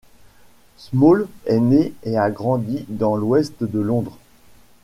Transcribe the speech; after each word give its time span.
Small 0.77 1.27
est 1.45 1.59
née 1.59 1.93
et 2.01 2.17
a 2.17 2.31
grandi 2.31 2.85
dans 2.89 3.15
l'ouest 3.15 3.63
de 3.63 3.79
Londres. 3.79 4.17